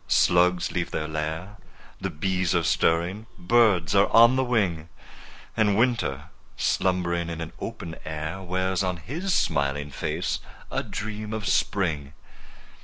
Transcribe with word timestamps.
Slugs 0.07 0.71
leave 0.71 0.89
their 0.89 1.07
lair— 1.07 1.57
The 1.99 2.09
bees 2.09 2.55
are 2.55 2.63
stirring—birds 2.63 3.93
are 3.93 4.07
on 4.07 4.35
the 4.35 4.43
wing— 4.43 4.89
And 5.55 5.77
Winter, 5.77 6.31
slumbering 6.57 7.29
in 7.29 7.37
the 7.37 7.51
open 7.59 7.95
air, 8.03 8.41
Wears 8.41 8.81
on 8.83 8.97
his 8.97 9.31
smiling 9.31 9.91
face 9.91 10.39
a 10.71 10.81
dream 10.81 11.33
of 11.33 11.47
Spring! 11.47 12.13